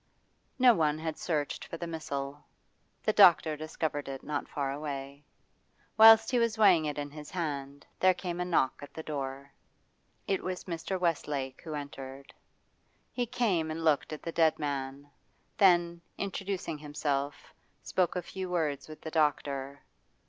No 0.57 0.73
one 0.73 0.97
had 0.97 1.15
searched 1.15 1.63
for 1.65 1.77
the 1.77 1.85
missile. 1.85 2.43
The 3.03 3.13
doctor 3.13 3.55
discovered 3.55 4.07
it 4.09 4.23
not 4.23 4.47
far 4.47 4.71
away. 4.71 5.25
Whilst 5.95 6.31
he 6.31 6.39
was 6.39 6.57
weighing 6.57 6.85
it 6.85 6.97
in 6.97 7.11
his 7.11 7.29
hand 7.29 7.85
there 7.99 8.15
came 8.15 8.39
a 8.39 8.43
knock 8.45 8.79
at 8.81 8.95
the 8.95 9.03
door. 9.03 9.51
It 10.25 10.43
was 10.43 10.63
Mr. 10.63 10.99
Westlake 10.99 11.61
who 11.63 11.75
entered. 11.75 12.33
He 13.11 13.27
came 13.27 13.69
and 13.69 13.83
looked 13.85 14.11
at 14.11 14.23
the 14.23 14.31
dead 14.31 14.57
man, 14.57 15.07
then, 15.59 16.01
introducing 16.17 16.79
himself, 16.79 17.53
spoke 17.83 18.15
a 18.15 18.23
few 18.23 18.49
words 18.49 18.87
with 18.87 19.01
the 19.01 19.11
doctor. 19.11 19.83